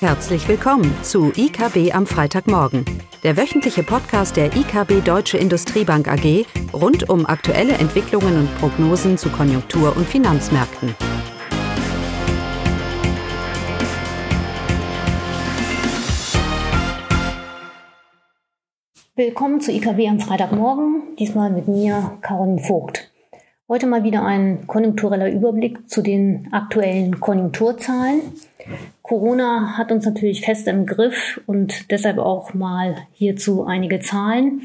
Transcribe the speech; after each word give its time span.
Herzlich 0.00 0.46
willkommen 0.46 0.94
zu 1.02 1.32
IKB 1.34 1.94
am 1.94 2.06
Freitagmorgen, 2.06 2.84
der 3.22 3.38
wöchentliche 3.38 3.82
Podcast 3.82 4.36
der 4.36 4.54
IKB 4.54 5.02
Deutsche 5.02 5.38
Industriebank 5.38 6.06
AG 6.06 6.44
rund 6.74 7.08
um 7.08 7.24
aktuelle 7.24 7.72
Entwicklungen 7.72 8.40
und 8.40 8.58
Prognosen 8.58 9.16
zu 9.16 9.30
Konjunktur- 9.30 9.96
und 9.96 10.06
Finanzmärkten. 10.06 10.94
Willkommen 19.14 19.62
zu 19.62 19.72
IKB 19.72 20.08
am 20.10 20.20
Freitagmorgen, 20.20 21.16
diesmal 21.18 21.50
mit 21.50 21.68
mir, 21.68 22.18
Caroline 22.20 22.58
Vogt. 22.58 23.15
Heute 23.68 23.88
mal 23.88 24.04
wieder 24.04 24.24
ein 24.24 24.68
konjunktureller 24.68 25.28
Überblick 25.28 25.90
zu 25.90 26.00
den 26.00 26.50
aktuellen 26.52 27.18
Konjunkturzahlen. 27.18 28.20
Corona 29.02 29.76
hat 29.76 29.90
uns 29.90 30.06
natürlich 30.06 30.42
fest 30.42 30.68
im 30.68 30.86
Griff 30.86 31.40
und 31.46 31.90
deshalb 31.90 32.18
auch 32.18 32.54
mal 32.54 32.94
hierzu 33.12 33.64
einige 33.64 33.98
Zahlen. 33.98 34.62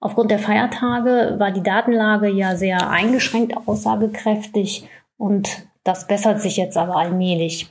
Aufgrund 0.00 0.30
der 0.30 0.38
Feiertage 0.38 1.36
war 1.38 1.50
die 1.50 1.62
Datenlage 1.62 2.28
ja 2.28 2.54
sehr 2.54 2.90
eingeschränkt 2.90 3.56
aussagekräftig 3.66 4.86
und 5.16 5.66
das 5.82 6.06
bessert 6.06 6.42
sich 6.42 6.58
jetzt 6.58 6.76
aber 6.76 6.96
allmählich. 6.96 7.70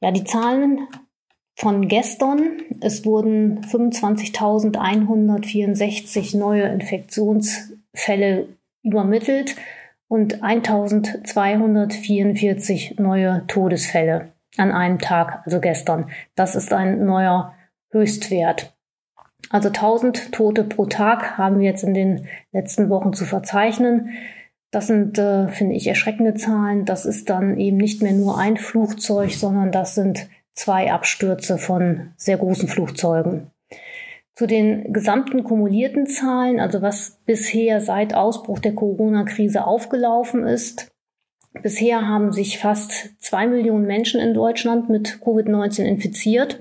Ja, 0.00 0.12
die 0.12 0.22
Zahlen 0.22 0.86
von 1.56 1.88
gestern. 1.88 2.62
Es 2.80 3.04
wurden 3.04 3.60
25.164 3.62 6.38
neue 6.38 6.62
Infektionsfälle 6.62 8.46
übermittelt 8.84 9.56
und 10.08 10.42
1244 10.42 12.96
neue 12.98 13.44
Todesfälle 13.46 14.32
an 14.56 14.72
einem 14.72 14.98
Tag, 14.98 15.42
also 15.44 15.60
gestern. 15.60 16.10
Das 16.34 16.56
ist 16.56 16.72
ein 16.72 17.04
neuer 17.04 17.52
Höchstwert. 17.90 18.72
Also 19.50 19.68
1000 19.68 20.32
Tote 20.32 20.64
pro 20.64 20.86
Tag 20.86 21.38
haben 21.38 21.60
wir 21.60 21.66
jetzt 21.66 21.84
in 21.84 21.94
den 21.94 22.26
letzten 22.52 22.90
Wochen 22.90 23.12
zu 23.12 23.24
verzeichnen. 23.24 24.10
Das 24.72 24.88
sind, 24.88 25.18
äh, 25.18 25.46
finde 25.48 25.76
ich, 25.76 25.86
erschreckende 25.86 26.34
Zahlen. 26.34 26.84
Das 26.84 27.06
ist 27.06 27.30
dann 27.30 27.56
eben 27.58 27.76
nicht 27.76 28.02
mehr 28.02 28.12
nur 28.12 28.38
ein 28.38 28.56
Flugzeug, 28.56 29.30
sondern 29.30 29.70
das 29.70 29.94
sind 29.94 30.28
zwei 30.54 30.92
Abstürze 30.92 31.58
von 31.58 32.10
sehr 32.16 32.38
großen 32.38 32.68
Flugzeugen. 32.68 33.52
Zu 34.36 34.46
den 34.46 34.92
gesamten 34.92 35.44
kumulierten 35.44 36.06
Zahlen, 36.06 36.60
also 36.60 36.82
was 36.82 37.18
bisher 37.24 37.80
seit 37.80 38.14
Ausbruch 38.14 38.58
der 38.58 38.74
Corona-Krise 38.74 39.66
aufgelaufen 39.66 40.46
ist. 40.46 40.92
Bisher 41.62 42.06
haben 42.06 42.32
sich 42.32 42.58
fast 42.58 43.18
zwei 43.18 43.46
Millionen 43.46 43.86
Menschen 43.86 44.20
in 44.20 44.34
Deutschland 44.34 44.90
mit 44.90 45.20
Covid-19 45.24 45.84
infiziert. 45.84 46.60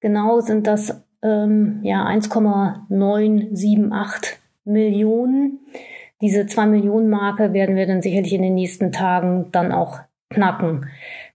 Genau 0.00 0.40
sind 0.40 0.66
das 0.66 1.04
ähm, 1.22 1.78
ja 1.84 2.04
1,978 2.04 4.40
Millionen. 4.64 5.60
Diese 6.20 6.46
zwei 6.46 6.66
Millionen 6.66 7.08
Marke 7.08 7.52
werden 7.52 7.76
wir 7.76 7.86
dann 7.86 8.02
sicherlich 8.02 8.32
in 8.32 8.42
den 8.42 8.54
nächsten 8.54 8.90
Tagen 8.90 9.52
dann 9.52 9.70
auch 9.70 10.00
knacken. 10.28 10.86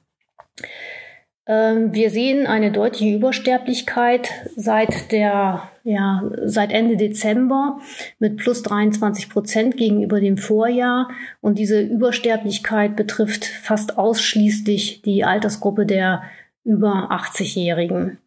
Ähm, 1.45 1.93
wir 1.93 2.09
sehen 2.09 2.47
eine 2.47 2.71
deutliche 2.71 3.15
Übersterblichkeit 3.15 4.31
seit 4.55 5.11
der, 5.11 5.69
ja, 5.83 6.23
seit 6.45 6.71
Ende 6.71 6.97
Dezember 6.97 7.79
mit 8.17 8.37
plus 8.37 8.63
23 8.63 9.29
Prozent 9.29 9.77
gegenüber 9.77 10.19
dem 10.19 10.37
Vorjahr. 10.37 11.11
Und 11.41 11.59
diese 11.59 11.79
Übersterblichkeit 11.79 12.95
betrifft 12.95 13.45
fast 13.45 13.99
ausschließlich 13.99 15.03
die 15.03 15.23
Altersgruppe 15.23 15.85
der 15.85 16.23
über 16.63 17.11
80-Jährigen. 17.11 18.17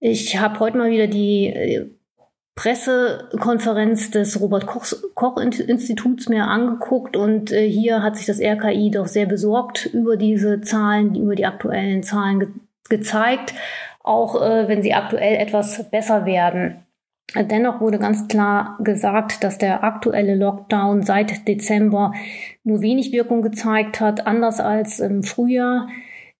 Ich 0.00 0.38
habe 0.38 0.60
heute 0.60 0.78
mal 0.78 0.90
wieder 0.90 1.08
die 1.08 1.46
äh, 1.48 1.90
Pressekonferenz 2.54 4.10
des 4.10 4.40
Robert 4.40 4.66
Koch 4.66 5.36
Instituts 5.36 6.28
mir 6.28 6.44
angeguckt 6.44 7.16
und 7.16 7.52
äh, 7.52 7.68
hier 7.68 8.02
hat 8.02 8.16
sich 8.16 8.26
das 8.26 8.40
RKI 8.40 8.90
doch 8.92 9.06
sehr 9.06 9.26
besorgt 9.26 9.86
über 9.86 10.16
diese 10.16 10.60
Zahlen, 10.60 11.16
über 11.16 11.34
die 11.34 11.46
aktuellen 11.46 12.02
Zahlen 12.02 12.40
ge 12.40 12.48
gezeigt, 12.88 13.52
auch 14.02 14.40
äh, 14.40 14.66
wenn 14.66 14.82
sie 14.82 14.94
aktuell 14.94 15.36
etwas 15.36 15.90
besser 15.90 16.24
werden. 16.24 16.86
Dennoch 17.34 17.82
wurde 17.82 17.98
ganz 17.98 18.26
klar 18.28 18.78
gesagt, 18.82 19.44
dass 19.44 19.58
der 19.58 19.84
aktuelle 19.84 20.34
Lockdown 20.34 21.02
seit 21.02 21.46
Dezember 21.46 22.14
nur 22.64 22.80
wenig 22.80 23.12
Wirkung 23.12 23.42
gezeigt 23.42 24.00
hat, 24.00 24.26
anders 24.26 24.60
als 24.60 25.00
im 25.00 25.22
Frühjahr. 25.22 25.88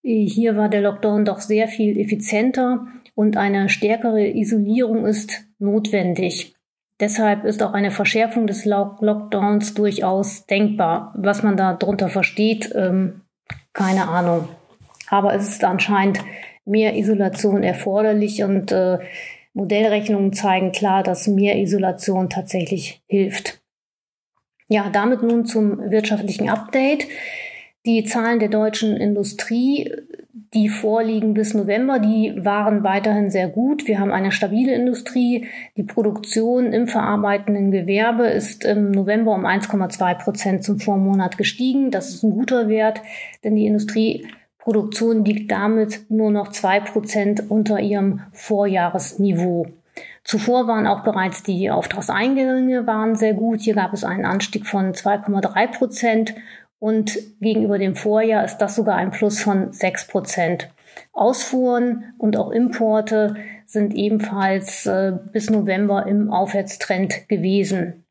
Hier 0.01 0.57
war 0.57 0.71
der 0.71 0.81
Lockdown 0.81 1.27
doch 1.27 1.41
sehr 1.41 1.69
viel 1.69 2.01
effizienter 2.01 2.87
und 3.19 3.37
eine 3.37 3.69
stärkere 3.69 4.29
Isolierung 4.29 5.05
ist 5.05 5.45
notwendig. 5.59 6.55
Deshalb 7.01 7.45
ist 7.45 7.65
auch 7.65 7.73
eine 7.73 7.91
Verschärfung 7.91 8.47
des 8.47 8.65
Lockdowns 8.65 9.75
durchaus 9.75 10.47
denkbar. 10.47 11.13
Was 11.19 11.43
man 11.43 11.57
da 11.57 11.75
drunter 11.75 12.11
versteht, 12.11 12.73
ähm, 12.77 13.23
keine 13.73 14.07
Ahnung. 14.07 14.49
Aber 15.09 15.35
es 15.35 15.49
ist 15.49 15.65
anscheinend 15.65 16.21
mehr 16.65 16.95
Isolation 16.95 17.65
erforderlich 17.65 18.45
und 18.45 18.71
äh, 18.71 18.99
Modellrechnungen 19.53 20.33
zeigen 20.33 20.71
klar, 20.71 21.03
dass 21.03 21.27
mehr 21.27 21.59
Isolation 21.59 22.31
tatsächlich 22.31 23.03
hilft. 23.09 23.61
Ja, 24.69 24.91
damit 24.91 25.25
nun 25.25 25.45
zum 25.45 25.91
wirtschaftlichen 25.91 26.49
Update. 26.49 27.09
Die 27.85 28.05
Zahlen 28.05 28.39
der 28.39 28.49
deutschen 28.49 28.97
Industrie 28.97 29.93
die 30.55 30.69
vorliegen 30.69 31.35
bis 31.35 31.53
November, 31.53 31.99
die 31.99 32.35
waren 32.43 32.83
weiterhin 32.83 33.31
sehr 33.31 33.49
gut. 33.49 33.87
Wir 33.87 34.01
haben 34.01 34.13
eine 34.13 34.33
stabile 34.33 34.75
Industrie. 34.75 35.47
Die 35.77 35.83
Produktion 35.83 36.73
im 36.73 36.89
verarbeitenden 36.89 37.71
Gewerbe 37.71 38.27
ist 38.29 38.65
im 38.65 38.91
November 38.91 39.35
um 39.35 39.45
1,2 39.45 40.15
Prozent 40.15 40.65
zum 40.65 40.81
Vormonat 40.81 41.37
gestiegen. 41.37 41.91
Das 41.91 42.09
ist 42.09 42.23
ein 42.23 42.31
guter 42.31 42.69
Wert, 42.69 43.03
denn 43.45 43.57
die 43.57 43.67
Industrieproduktion 43.67 45.25
liegt 45.25 45.51
damit 45.51 46.07
nur 46.09 46.31
noch 46.31 46.49
zwei 46.49 46.81
Prozent 46.81 47.51
unter 47.51 47.81
ihrem 47.81 48.23
Vorjahresniveau. 48.33 49.67
Zuvor 50.25 50.67
waren 50.67 50.87
auch 50.87 51.05
bereits 51.05 51.43
die 51.43 51.71
Auftragseingänge 51.71 52.87
waren 52.87 53.17
sehr 53.17 53.35
gut. 53.35 53.61
Hier 53.61 53.75
gab 53.75 53.93
es 53.93 54.05
einen 54.05 54.25
Anstieg 54.25 54.67
von 54.67 54.93
2,3 54.93 55.79
Prozent 55.79 56.35
und 56.79 57.19
gegenüber 57.41 57.79
dem 57.79 57.97
Vorjahr 57.97 58.45
ist 58.45 58.59
das 58.59 58.75
sogar 58.75 58.97
ein 58.97 59.11
Plus 59.11 59.41
von 59.41 59.73
6 59.73 60.09
Prozent. 60.09 60.69
Ausfuhren 61.13 62.15
und 62.19 62.37
auch 62.37 62.51
Importe 62.51 63.37
sind 63.67 63.95
ebenfalls 63.95 64.87
äh, 64.87 65.13
bis 65.33 65.51
November 65.51 66.07
im 66.07 66.31
Aufwärtstrend 66.31 67.29
gewesen. 67.29 68.05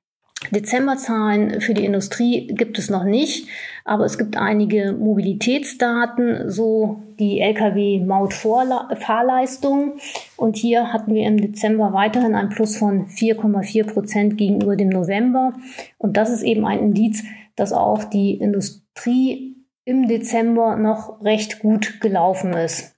Dezemberzahlen 0.51 1.61
für 1.61 1.73
die 1.73 1.83
Industrie 1.83 2.45
gibt 2.45 2.77
es 2.77 2.91
noch 2.91 3.03
nicht, 3.03 3.47
aber 3.85 4.05
es 4.05 4.19
gibt 4.19 4.37
einige 4.37 4.93
Mobilitätsdaten, 4.93 6.51
so 6.51 7.01
die 7.19 7.41
Lkw-Mautfahrleistung. 7.41 9.93
Und 10.35 10.55
hier 10.55 10.93
hatten 10.93 11.15
wir 11.15 11.25
im 11.25 11.41
Dezember 11.41 11.91
weiterhin 11.91 12.35
ein 12.35 12.49
Plus 12.49 12.77
von 12.77 13.07
4,4 13.07 13.91
Prozent 13.91 14.37
gegenüber 14.37 14.75
dem 14.75 14.89
November. 14.89 15.53
Und 15.97 16.17
das 16.17 16.29
ist 16.29 16.43
eben 16.43 16.67
ein 16.67 16.77
Indiz, 16.79 17.23
dass 17.57 17.73
auch 17.73 18.05
die 18.05 18.35
Industrie 18.35 19.57
im 19.83 20.07
Dezember 20.07 20.77
noch 20.77 21.21
recht 21.21 21.59
gut 21.59 21.99
gelaufen 21.99 22.53
ist. 22.53 22.95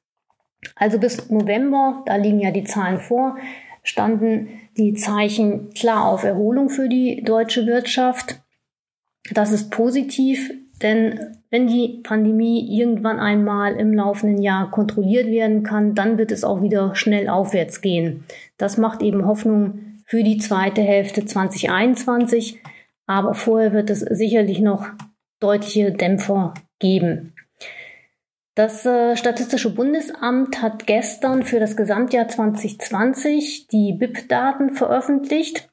Also 0.76 1.00
bis 1.00 1.30
November, 1.30 2.04
da 2.06 2.16
liegen 2.16 2.40
ja 2.40 2.52
die 2.52 2.64
Zahlen 2.66 3.00
vor, 3.00 3.38
standen 3.84 4.50
die 4.78 4.94
Zeichen 4.94 5.70
klar 5.74 6.06
auf 6.06 6.24
Erholung 6.24 6.70
für 6.70 6.90
die 6.90 7.24
deutsche 7.24 7.66
Wirtschaft. 7.66 8.42
Das 9.32 9.52
ist 9.52 9.72
positiv, 9.72 10.52
denn 10.82 11.20
wenn 11.50 11.68
die 11.68 12.02
Pandemie 12.04 12.80
irgendwann 12.80 13.20
einmal 13.20 13.76
im 13.76 13.94
laufenden 13.94 14.42
Jahr 14.42 14.70
kontrolliert 14.70 15.28
werden 15.28 15.64
kann, 15.64 15.96
dann 15.96 16.18
wird 16.18 16.32
es 16.32 16.44
auch 16.44 16.62
wieder 16.62 16.96
schnell 16.96 17.28
aufwärts 17.30 17.82
gehen. 17.82 18.26
Das 18.58 18.78
macht 18.78 19.02
eben 19.02 19.26
Hoffnung 19.26 19.80
für 20.06 20.24
die 20.24 20.38
zweite 20.38 20.82
Hälfte 20.82 21.26
2021. 21.26 22.60
Aber 23.10 23.34
vorher 23.34 23.74
wird 23.74 23.90
es 23.90 24.02
sicherlich 24.02 24.60
noch 24.60 24.88
deutliche 25.40 25.92
Dämpfer 25.92 26.54
geben. 26.78 27.34
Das 28.54 28.86
äh, 28.86 29.16
Statistische 29.16 29.74
Bundesamt 29.74 30.62
hat 30.62 30.86
gestern 30.86 31.42
für 31.42 31.60
das 31.60 31.76
Gesamtjahr 31.76 32.28
2020 32.28 33.68
die 33.68 33.94
BIP-Daten 33.94 34.76
veröffentlicht. 34.76 35.72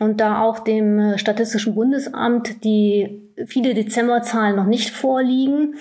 Und 0.00 0.20
da 0.20 0.42
auch 0.42 0.58
dem 0.58 0.98
äh, 0.98 1.18
Statistischen 1.18 1.76
Bundesamt 1.76 2.64
die 2.64 3.32
viele 3.46 3.72
Dezemberzahlen 3.72 4.56
noch 4.56 4.66
nicht 4.66 4.90
vorliegen, 4.90 5.76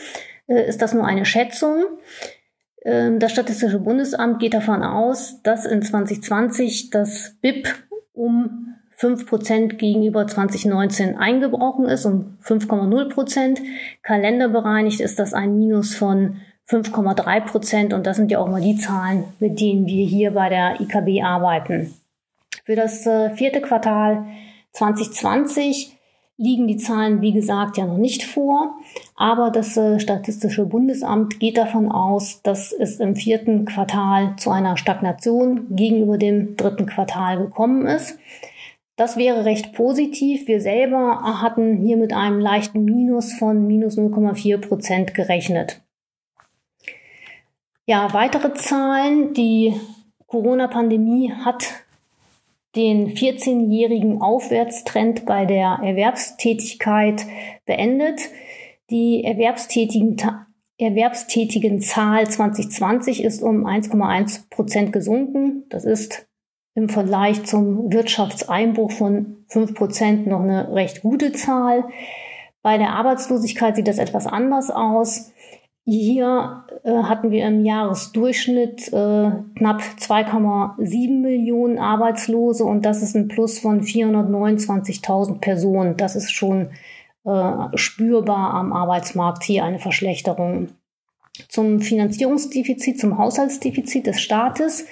äh, 0.46 0.68
ist 0.70 0.84
das 0.84 0.94
nur 0.94 1.08
eine 1.08 1.26
Schätzung. 1.26 1.84
Ähm, 2.84 3.18
das 3.18 3.32
Statistische 3.32 3.80
Bundesamt 3.80 4.40
geht 4.40 4.54
davon 4.54 4.84
aus, 4.84 5.42
dass 5.42 5.66
in 5.66 5.82
2020 5.82 6.92
das 6.92 7.38
BIP 7.42 7.74
um 8.14 8.75
5 8.98 9.26
Prozent 9.26 9.78
gegenüber 9.78 10.26
2019 10.26 11.18
eingebrochen 11.18 11.86
ist, 11.86 12.06
um 12.06 12.38
5,0 12.44 13.10
Prozent. 13.10 13.62
Kalenderbereinigt 14.04 15.02
ist 15.02 15.20
das 15.20 15.34
ein 15.34 15.58
Minus 15.58 15.96
von 15.96 16.38
5,3 16.70 17.42
Prozent 17.42 17.94
und 17.94 18.08
das 18.08 18.18
sind 18.18 18.32
ja 18.32 18.40
auch 18.40 18.48
mal 18.48 18.62
die 18.62 18.78
Zahlen, 18.78 19.26
mit 19.40 19.60
denen 19.60 19.86
wir 19.86 20.06
hier 20.06 20.32
bei 20.32 20.50
der 20.50 20.80
IKB 20.80 21.24
arbeiten. 21.24 21.94
Für 22.64 22.76
das 22.76 23.06
äh, 23.06 23.30
vierte 23.36 23.62
Quartal 23.62 24.26
2020 24.72 25.96
liegen 26.38 26.68
die 26.68 26.78
Zahlen, 26.78 27.22
wie 27.22 27.32
gesagt, 27.32 27.78
ja 27.78 27.86
noch 27.86 27.98
nicht 27.98 28.24
vor. 28.24 28.76
Aber 29.16 29.52
das 29.52 29.78
äh, 29.78 30.00
Statistische 30.00 30.66
Bundesamt 30.66 31.40
geht 31.40 31.58
davon 31.58 31.92
aus, 31.92 32.42
dass 32.42 32.72
es 32.72 33.00
im 33.00 33.16
vierten 33.16 33.66
Quartal 33.66 34.36
zu 34.38 34.50
einer 34.50 34.78
Stagnation 34.78 35.68
gegenüber 35.70 36.18
dem 36.18 36.58
dritten 36.58 36.88
Quartal 36.88 37.38
gekommen 37.38 37.86
ist. 37.86 38.18
Das 38.96 39.18
wäre 39.18 39.44
recht 39.44 39.74
positiv. 39.74 40.48
Wir 40.48 40.62
selber 40.62 41.42
hatten 41.42 41.78
hier 41.78 41.98
mit 41.98 42.14
einem 42.14 42.40
leichten 42.40 42.86
Minus 42.86 43.34
von 43.34 43.68
minus 43.68 43.98
0,4 43.98 44.58
Prozent 44.58 45.14
gerechnet. 45.14 45.82
Ja, 47.86 48.14
weitere 48.14 48.54
Zahlen. 48.54 49.34
Die 49.34 49.74
Corona-Pandemie 50.28 51.34
hat 51.34 51.66
den 52.76 53.14
14-jährigen 53.14 54.22
Aufwärtstrend 54.22 55.26
bei 55.26 55.46
der 55.46 55.80
Erwerbstätigkeit 55.84 57.26
beendet. 57.66 58.22
Die 58.90 59.24
erwerbstätigen, 59.24 60.18
erwerbstätigen 60.78 61.82
Zahl 61.82 62.30
2020 62.30 63.24
ist 63.24 63.44
um 63.44 63.66
1,1 63.66 64.50
Prozent 64.50 64.94
gesunken. 64.94 65.66
Das 65.70 65.86
ist 65.86 66.28
im 66.76 66.90
Vergleich 66.90 67.46
zum 67.46 67.92
Wirtschaftseinbruch 67.92 68.92
von 68.92 69.38
5 69.48 69.74
Prozent 69.74 70.28
noch 70.28 70.42
eine 70.42 70.74
recht 70.74 71.02
gute 71.02 71.32
Zahl. 71.32 71.86
Bei 72.62 72.78
der 72.78 72.92
Arbeitslosigkeit 72.92 73.78
sieht 73.78 73.88
das 73.88 73.98
etwas 73.98 74.28
anders 74.28 74.70
aus. 74.70 75.32
Hier 75.86 76.66
äh, 76.84 76.92
hatten 77.04 77.32
wir 77.32 77.46
im 77.46 77.64
Jahresdurchschnitt 77.64 78.88
äh, 78.88 79.32
knapp 79.56 79.82
2,7 80.00 81.22
Millionen 81.22 81.78
Arbeitslose 81.78 82.66
und 82.66 82.86
das 82.86 83.02
ist 83.04 83.16
ein 83.16 83.28
Plus 83.28 83.60
von 83.60 83.82
429.000 83.82 85.40
Personen. 85.40 85.96
Das 85.96 86.16
ist 86.16 86.32
schon 86.32 86.72
äh, 87.24 87.78
spürbar 87.78 88.54
am 88.56 88.74
Arbeitsmarkt 88.74 89.44
hier 89.44 89.64
eine 89.64 89.80
Verschlechterung. 89.80 90.70
Zum 91.50 91.82
Finanzierungsdefizit, 91.82 93.00
zum 93.00 93.18
Haushaltsdefizit 93.18 94.08
des 94.08 94.20
Staates. 94.20 94.88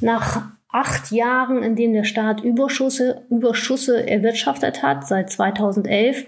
Nach 0.00 0.57
acht 0.68 1.10
Jahren, 1.10 1.62
in 1.62 1.76
denen 1.76 1.94
der 1.94 2.04
Staat 2.04 2.42
Überschüsse, 2.42 3.22
Überschüsse 3.30 4.08
erwirtschaftet 4.08 4.82
hat, 4.82 5.06
seit 5.06 5.30
2011, 5.30 6.26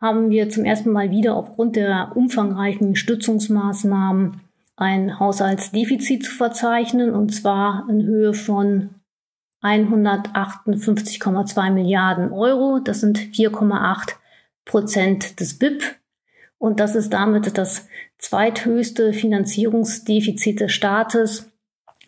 haben 0.00 0.30
wir 0.30 0.48
zum 0.48 0.64
ersten 0.64 0.90
Mal 0.90 1.10
wieder 1.10 1.36
aufgrund 1.36 1.76
der 1.76 2.12
umfangreichen 2.14 2.96
Stützungsmaßnahmen 2.96 4.40
ein 4.76 5.20
Haushaltsdefizit 5.20 6.24
zu 6.24 6.32
verzeichnen, 6.32 7.14
und 7.14 7.34
zwar 7.34 7.86
in 7.90 8.02
Höhe 8.02 8.32
von 8.32 8.94
158,2 9.62 11.70
Milliarden 11.70 12.32
Euro. 12.32 12.80
Das 12.82 13.00
sind 13.00 13.18
4,8 13.18 14.14
Prozent 14.64 15.38
des 15.38 15.58
BIP. 15.58 15.82
Und 16.56 16.80
das 16.80 16.94
ist 16.94 17.12
damit 17.12 17.58
das 17.58 17.86
zweithöchste 18.18 19.12
Finanzierungsdefizit 19.12 20.60
des 20.60 20.72
Staates 20.72 21.49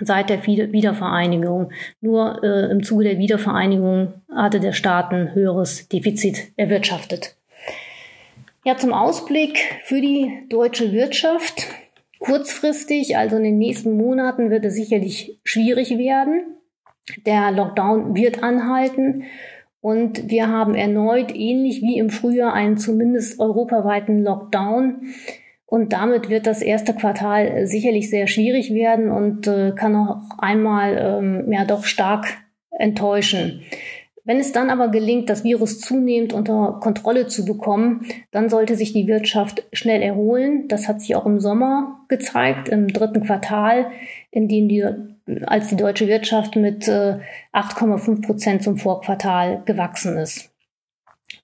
seit 0.01 0.31
der 0.31 0.47
Wiedervereinigung. 0.47 1.71
Nur 2.01 2.43
äh, 2.43 2.71
im 2.71 2.83
Zuge 2.83 3.05
der 3.05 3.19
Wiedervereinigung 3.19 4.15
hatte 4.35 4.61
der 4.61 4.73
Staat 4.73 5.13
ein 5.13 5.35
höheres 5.35 5.89
Defizit 5.89 6.53
erwirtschaftet. 6.57 7.37
Ja, 8.65 8.77
zum 8.77 8.93
Ausblick 8.93 9.59
für 9.85 10.01
die 10.01 10.47
deutsche 10.49 10.93
Wirtschaft. 10.93 11.67
Kurzfristig, 12.21 13.17
also 13.17 13.37
in 13.37 13.43
den 13.43 13.59
nächsten 13.59 13.97
Monaten, 13.97 14.51
wird 14.51 14.65
es 14.65 14.75
sicherlich 14.75 15.41
schwierig 15.43 15.99
werden. 15.99 16.57
Der 17.27 17.51
Lockdown 17.51 18.15
wird 18.15 18.45
anhalten 18.45 19.25
und 19.81 20.31
wir 20.31 20.47
haben 20.47 20.77
erneut, 20.77 21.35
ähnlich 21.35 21.83
wie 21.83 21.99
im 21.99 22.11
Frühjahr, 22.11 22.53
einen 22.53 22.79
zumindest 22.79 23.41
europaweiten 23.41 24.23
Lockdown. 24.23 25.09
Und 25.73 25.95
damit 25.95 26.29
wird 26.29 26.47
das 26.47 26.61
erste 26.61 26.93
Quartal 26.93 27.67
sicherlich 27.67 28.11
sehr 28.11 28.27
schwierig 28.27 28.75
werden 28.75 29.11
und 29.11 29.47
äh, 29.47 29.73
kann 29.75 29.97
auch 29.97 30.21
einmal 30.37 30.99
ähm, 30.99 31.51
ja 31.51 31.65
doch 31.65 31.85
stark 31.85 32.27
enttäuschen. 32.73 33.63
Wenn 34.23 34.39
es 34.39 34.53
dann 34.53 34.69
aber 34.69 34.89
gelingt, 34.89 35.31
das 35.31 35.45
Virus 35.45 35.81
zunehmend 35.81 36.35
unter 36.35 36.79
Kontrolle 36.83 37.27
zu 37.27 37.47
bekommen, 37.47 38.05
dann 38.33 38.51
sollte 38.51 38.77
sich 38.77 38.93
die 38.93 39.07
Wirtschaft 39.07 39.67
schnell 39.73 40.03
erholen. 40.03 40.69
Das 40.69 40.89
hat 40.89 41.01
sich 41.01 41.17
auch 41.17 41.25
im 41.25 41.41
Sommer 41.41 42.05
gezeigt, 42.09 42.69
im 42.69 42.89
dritten 42.89 43.25
Quartal, 43.25 43.87
in 44.31 44.49
dem 44.49 44.69
die, 44.69 44.85
als 45.47 45.69
die 45.69 45.77
deutsche 45.77 46.07
Wirtschaft 46.07 46.55
mit 46.55 46.85
8,5 46.85 48.19
äh, 48.19 48.21
Prozent 48.21 48.63
zum 48.63 48.77
Vorquartal 48.77 49.63
gewachsen 49.65 50.19
ist. 50.19 50.52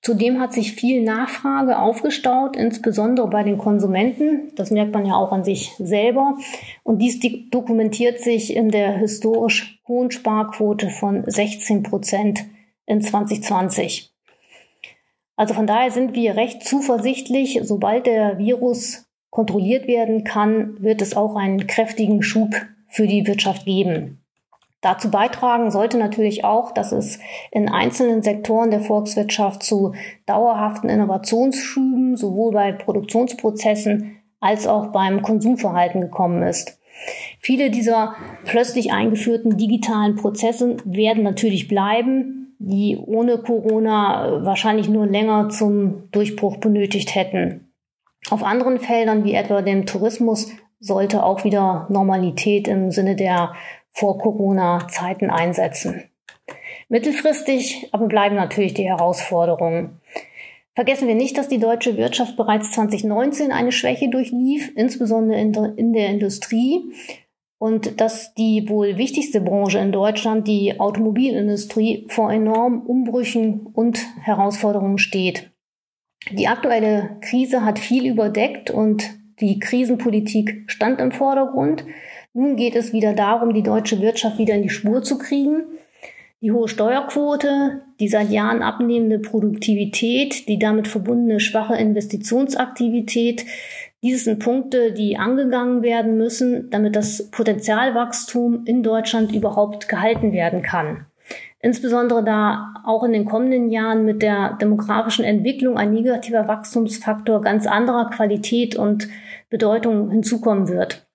Zudem 0.03 0.41
hat 0.41 0.53
sich 0.53 0.73
viel 0.73 1.03
Nachfrage 1.03 1.79
aufgestaut, 1.79 2.57
insbesondere 2.57 3.29
bei 3.29 3.43
den 3.43 3.59
Konsumenten. 3.59 4.53
Das 4.57 4.71
merkt 4.71 4.93
man 4.93 5.07
ja 5.07 5.15
auch 5.15 5.33
an 5.33 5.45
sich 5.45 5.73
selber. 5.79 6.37
Und 6.83 7.01
dies 7.01 7.21
dokumentiert 7.51 8.21
sich 8.21 8.55
in 8.55 8.71
der 8.71 8.97
historisch 8.97 9.81
hohen 9.89 10.11
Sparquote 10.11 10.91
von 10.91 11.25
16 11.27 11.83
Prozent 11.83 12.45
in 12.87 13.03
2020. 13.03 14.13
Also 15.37 15.55
von 15.55 15.67
daher 15.67 15.91
sind 15.91 16.15
wir 16.15 16.37
recht 16.37 16.65
zuversichtlich, 16.65 17.61
sobald 17.63 18.07
der 18.07 18.39
Virus 18.39 19.07
kontrolliert 19.31 19.87
werden 19.87 20.25
kann, 20.25 20.83
wird 20.83 21.01
es 21.01 21.17
auch 21.17 21.37
einen 21.37 21.67
kräftigen 21.67 22.23
Schub 22.23 22.55
für 22.89 23.07
die 23.07 23.27
Wirtschaft 23.27 23.65
geben. 23.65 24.25
Dazu 24.81 25.11
beitragen 25.11 25.71
sollte 25.71 25.99
natürlich 25.99 26.45
auch, 26.45 26.71
dass 26.71 26.93
es 26.93 27.19
in 27.51 27.69
einzelnen 27.69 28.23
Sektoren 28.23 28.71
der 28.71 28.81
Volkswirtschaft 28.81 29.63
zu 29.63 29.93
dauerhaften 30.27 30.89
Innovationsschüben 30.89 32.17
sowohl 32.17 32.53
bei 32.53 32.73
Produktionsprozessen 32.73 34.17
als 34.41 34.69
auch 34.69 34.89
beim 34.93 35.23
Konsumverhalten 35.23 36.01
gekommen 36.01 36.43
ist. 36.43 36.79
Viele 37.41 37.71
dieser 37.71 38.15
plötzlich 38.45 38.93
eingeführten 38.93 39.57
digitalen 39.57 40.17
Prozesse 40.17 40.77
werden 40.85 41.23
natürlich 41.23 41.69
bleiben, 41.69 42.57
die 42.59 42.99
ohne 42.99 43.39
Corona 43.39 44.27
äh, 44.27 44.45
wahrscheinlich 44.45 44.89
nur 44.89 45.07
länger 45.07 45.49
zum 45.49 46.11
Durchbruch 46.11 46.57
benötigt 46.59 47.15
hätten. 47.15 47.73
Auf 48.31 48.43
anderen 48.43 48.79
Feldern 48.79 49.25
wie 49.25 49.35
etwa 49.35 49.63
dem 49.63 49.87
Tourismus 49.87 50.51
sollte 50.81 51.25
auch 51.25 51.45
wieder 51.45 51.87
Normalität 51.89 52.69
im 52.69 52.91
Sinne 52.91 53.17
der 53.17 53.55
Vor-Corona-Zeiten 53.99 55.31
einsetzen. 55.31 56.05
Mittelfristig 56.89 57.89
aber 57.93 58.07
bleiben 58.07 58.37
natürlich 58.37 58.75
die 58.75 58.89
Herausforderungen. 58.89 60.01
Vergessen 60.75 61.09
wir 61.09 61.17
nicht, 61.17 61.37
dass 61.37 61.49
die 61.49 61.59
deutsche 61.59 61.97
Wirtschaft 61.97 62.37
bereits 62.37 62.71
2019 62.73 63.51
eine 63.51 63.73
Schwäche 63.73 64.09
durchlief, 64.09 64.73
insbesondere 64.77 65.41
in 65.41 65.93
der 65.93 66.09
Industrie 66.09 66.93
und 67.59 68.01
dass 68.01 68.35
die 68.35 68.69
wohl 68.69 68.97
wichtigste 68.97 69.41
Branche 69.41 69.81
in 69.81 69.91
Deutschland, 69.91 70.47
die 70.47 70.79
Automobilindustrie, 70.79 72.07
vor 72.09 72.33
enormen 72.33 72.83
Umbrüchen 72.83 73.67
und 73.73 73.99
Herausforderungen 74.23 74.99
steht. 74.99 75.51
Die 76.31 76.47
aktuelle 76.47 77.19
Krise 77.21 77.65
hat 77.65 77.79
viel 77.79 78.07
überdeckt 78.07 78.71
und 78.71 79.19
die 79.41 79.59
Krisenpolitik 79.59 80.65
stand 80.67 81.01
im 81.01 81.13
Vordergrund. 81.13 81.85
Nun 82.33 82.57
geht 82.57 82.77
es 82.77 82.93
wieder 82.93 83.15
darum, 83.15 83.55
die 83.55 83.63
deutsche 83.63 84.01
Wirtschaft 84.01 84.39
wieder 84.39 84.55
in 84.55 84.63
die 84.63 84.69
Spur 84.69 85.03
zu 85.03 85.19
kriegen. 85.19 85.65
Die 86.41 86.53
hohe 86.53 86.69
Steuerquote, 86.69 87.83
die 87.99 88.09
seit 88.09 88.31
Jahren 88.31 88.63
abnehmende 88.63 89.19
Produktivität, 89.19 90.47
die 90.47 90.59
damit 90.59 90.87
verbundene 90.87 91.41
schwache 91.41 91.75
Investitionsaktivität, 91.75 93.45
dies 94.05 94.25
sind 94.25 94.39
Punkte, 94.39 94.93
die 94.93 95.19
angegangen 95.19 95.83
werden 95.83 96.17
müssen, 96.17 96.71
damit 96.71 96.95
das 96.95 97.29
Potenzialwachstum 97.33 98.65
in 98.65 98.85
Deutschland 98.85 99.35
überhaupt 99.35 99.89
gehalten 99.89 100.33
werden 100.33 100.63
kann. 100.63 101.07
Insbesondere 101.61 102.23
da 102.23 102.75
auch 102.85 103.03
in 103.03 103.13
den 103.13 103.25
kommenden 103.25 103.69
Jahren 103.71 104.05
mit 104.05 104.23
der 104.23 104.57
demografischen 104.61 105.25
Entwicklung 105.25 105.77
ein 105.77 105.91
negativer 105.91 106.47
Wachstumsfaktor 106.47 107.41
ganz 107.41 107.67
anderer 107.67 108.11
Qualität 108.11 108.77
und 108.77 109.09
Bedeutung 109.51 110.11
hinzukommen 110.13 110.69
wird. 110.69 111.08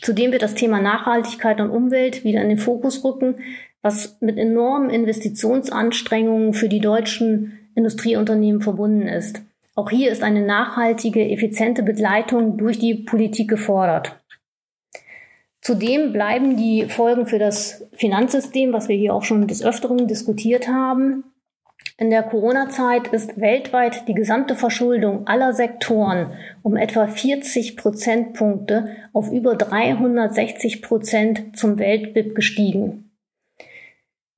Zudem 0.00 0.32
wird 0.32 0.42
das 0.42 0.54
Thema 0.54 0.80
Nachhaltigkeit 0.80 1.60
und 1.60 1.70
Umwelt 1.70 2.24
wieder 2.24 2.40
in 2.42 2.48
den 2.48 2.58
Fokus 2.58 3.04
rücken, 3.04 3.36
was 3.82 4.18
mit 4.20 4.38
enormen 4.38 4.90
Investitionsanstrengungen 4.90 6.54
für 6.54 6.68
die 6.68 6.80
deutschen 6.80 7.58
Industrieunternehmen 7.74 8.62
verbunden 8.62 9.06
ist. 9.06 9.42
Auch 9.74 9.90
hier 9.90 10.10
ist 10.10 10.22
eine 10.22 10.42
nachhaltige, 10.42 11.28
effiziente 11.28 11.82
Begleitung 11.82 12.56
durch 12.56 12.78
die 12.78 12.94
Politik 12.94 13.48
gefordert. 13.50 14.20
Zudem 15.60 16.12
bleiben 16.12 16.56
die 16.56 16.86
Folgen 16.88 17.26
für 17.26 17.38
das 17.38 17.86
Finanzsystem, 17.92 18.72
was 18.72 18.88
wir 18.88 18.96
hier 18.96 19.14
auch 19.14 19.24
schon 19.24 19.48
des 19.48 19.64
Öfteren 19.64 20.06
diskutiert 20.06 20.68
haben. 20.68 21.24
In 21.96 22.10
der 22.10 22.24
Corona-Zeit 22.24 23.06
ist 23.08 23.40
weltweit 23.40 24.08
die 24.08 24.14
gesamte 24.14 24.56
Verschuldung 24.56 25.28
aller 25.28 25.52
Sektoren 25.52 26.32
um 26.64 26.76
etwa 26.76 27.06
40 27.06 27.76
Prozentpunkte 27.76 28.88
auf 29.12 29.30
über 29.30 29.54
360 29.54 30.82
Prozent 30.82 31.56
zum 31.56 31.78
Weltbib 31.78 32.34
gestiegen. 32.34 33.12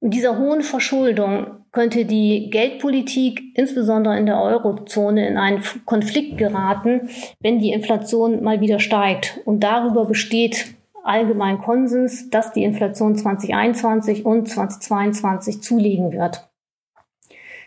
Mit 0.03 0.13
dieser 0.13 0.39
hohen 0.39 0.61
Verschuldung 0.61 1.65
könnte 1.73 2.05
die 2.05 2.51
Geldpolitik 2.51 3.41
insbesondere 3.55 4.19
in 4.19 4.27
der 4.27 4.39
Eurozone 4.39 5.27
in 5.27 5.39
einen 5.39 5.63
Konflikt 5.87 6.37
geraten, 6.37 7.09
wenn 7.41 7.59
die 7.59 7.73
Inflation 7.73 8.43
mal 8.43 8.61
wieder 8.61 8.81
steigt. 8.81 9.41
Und 9.47 9.61
darüber 9.61 10.05
besteht 10.05 10.75
allgemein 11.03 11.59
Konsens, 11.63 12.29
dass 12.29 12.53
die 12.53 12.65
Inflation 12.65 13.17
2021 13.17 14.27
und 14.27 14.47
2022 14.47 15.63
zulegen 15.63 16.13
wird. 16.13 16.46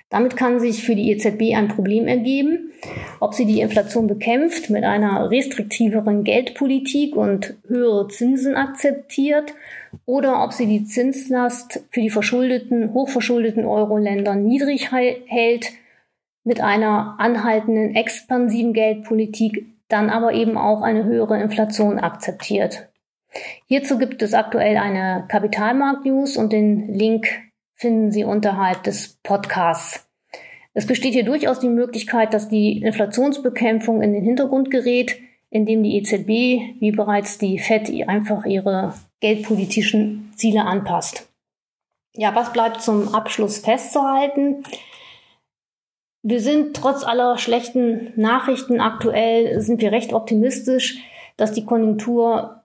Damit 0.09 0.35
kann 0.35 0.59
sich 0.59 0.83
für 0.83 0.95
die 0.95 1.11
EZB 1.11 1.55
ein 1.55 1.67
Problem 1.67 2.07
ergeben, 2.07 2.71
ob 3.19 3.35
sie 3.35 3.45
die 3.45 3.61
Inflation 3.61 4.07
bekämpft 4.07 4.71
mit 4.71 4.83
einer 4.83 5.29
restriktiveren 5.29 6.23
Geldpolitik 6.23 7.15
und 7.15 7.55
höhere 7.67 8.07
Zinsen 8.07 8.55
akzeptiert 8.55 9.53
oder 10.05 10.43
ob 10.43 10.53
sie 10.53 10.65
die 10.65 10.85
Zinslast 10.85 11.83
für 11.91 12.01
die 12.01 12.09
verschuldeten, 12.09 12.91
hochverschuldeten 12.93 13.65
Euro-Länder 13.65 14.33
niedrig 14.33 14.91
hält 14.91 15.71
mit 16.43 16.59
einer 16.59 17.15
anhaltenden 17.19 17.93
expansiven 17.95 18.73
Geldpolitik, 18.73 19.67
dann 19.89 20.09
aber 20.09 20.33
eben 20.33 20.57
auch 20.57 20.81
eine 20.81 21.03
höhere 21.03 21.39
Inflation 21.39 21.99
akzeptiert. 21.99 22.87
Hierzu 23.67 23.99
gibt 23.99 24.23
es 24.23 24.33
aktuell 24.33 24.77
eine 24.77 25.25
Kapitalmarkt-News 25.27 26.35
und 26.37 26.51
den 26.51 26.95
Link 26.95 27.27
finden 27.79 28.11
Sie 28.11 28.25
unterhalb 28.25 28.83
des 28.83 29.17
Podcasts. 29.23 30.05
Es 30.73 30.85
besteht 30.85 31.13
hier 31.13 31.23
durchaus 31.23 31.59
die 31.59 31.69
Möglichkeit, 31.69 32.33
dass 32.33 32.49
die 32.49 32.81
Inflationsbekämpfung 32.81 34.01
in 34.01 34.13
den 34.13 34.23
Hintergrund 34.23 34.69
gerät, 34.69 35.17
indem 35.49 35.81
die 35.83 35.97
EZB, 35.97 36.27
wie 36.79 36.91
bereits 36.91 37.37
die 37.37 37.57
FED, 37.57 38.07
einfach 38.07 38.45
ihre 38.45 38.93
geldpolitischen 39.21 40.31
Ziele 40.35 40.63
anpasst. 40.63 41.27
Ja, 42.13 42.35
was 42.35 42.53
bleibt 42.53 42.81
zum 42.81 43.15
Abschluss 43.15 43.59
festzuhalten? 43.59 44.63
Wir 46.21 46.41
sind 46.41 46.75
trotz 46.75 47.03
aller 47.03 47.37
schlechten 47.37 48.11
Nachrichten 48.17 48.81
aktuell, 48.81 49.61
sind 49.61 49.81
wir 49.81 49.93
recht 49.93 50.11
optimistisch, 50.11 50.99
dass 51.37 51.53
die 51.53 51.65
Konjunktur 51.65 52.58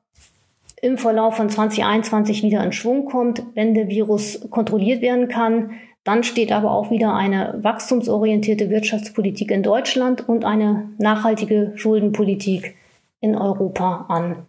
im 0.84 0.98
Verlauf 0.98 1.36
von 1.36 1.48
2021 1.48 2.42
wieder 2.42 2.62
in 2.62 2.72
Schwung 2.72 3.06
kommt, 3.06 3.42
wenn 3.54 3.72
der 3.72 3.88
Virus 3.88 4.46
kontrolliert 4.50 5.00
werden 5.00 5.28
kann. 5.28 5.70
Dann 6.04 6.22
steht 6.22 6.52
aber 6.52 6.72
auch 6.72 6.90
wieder 6.90 7.14
eine 7.14 7.58
wachstumsorientierte 7.62 8.68
Wirtschaftspolitik 8.68 9.50
in 9.50 9.62
Deutschland 9.62 10.28
und 10.28 10.44
eine 10.44 10.90
nachhaltige 10.98 11.72
Schuldenpolitik 11.76 12.76
in 13.20 13.34
Europa 13.34 14.04
an. 14.10 14.44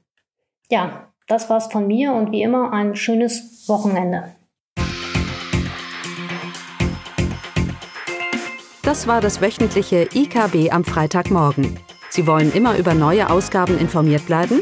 Ja, 0.69 1.07
das 1.27 1.49
war's 1.49 1.71
von 1.71 1.87
mir 1.87 2.11
und 2.11 2.33
wie 2.33 2.43
immer 2.43 2.73
ein 2.73 2.97
schönes 2.97 3.69
Wochenende. 3.69 4.35
Das 8.83 9.07
war 9.07 9.21
das 9.21 9.41
wöchentliche 9.41 10.09
IKB 10.13 10.71
am 10.71 10.83
Freitagmorgen. 10.83 11.79
Sie 12.09 12.27
wollen 12.27 12.51
immer 12.51 12.77
über 12.77 12.93
neue 12.93 13.29
Ausgaben 13.29 13.79
informiert 13.79 14.25
bleiben? 14.25 14.61